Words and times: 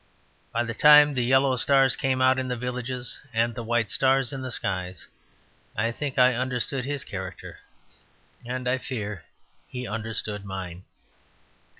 But 0.51 0.61
by 0.61 0.63
the 0.63 0.73
time 0.73 1.13
the 1.13 1.23
yellow 1.23 1.55
stars 1.57 1.95
came 1.95 2.23
out 2.23 2.39
in 2.39 2.47
the 2.47 2.57
villages 2.57 3.19
and 3.33 3.53
the 3.53 3.61
white 3.61 3.91
stars 3.91 4.33
in 4.33 4.41
the 4.41 4.49
skies, 4.49 5.05
I 5.77 5.91
think 5.91 6.17
I 6.17 6.33
understood 6.33 6.85
his 6.85 7.03
character; 7.03 7.59
and 8.43 8.67
I 8.67 8.79
fear 8.79 9.25
he 9.67 9.85
understood 9.87 10.43
mine. 10.43 10.85